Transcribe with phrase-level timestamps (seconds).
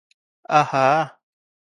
[0.59, 0.81] ଆହା!